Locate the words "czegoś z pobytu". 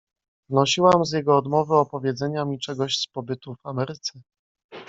2.59-3.55